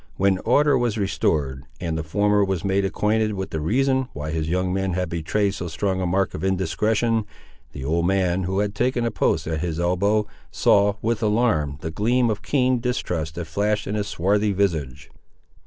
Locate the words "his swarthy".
13.93-14.53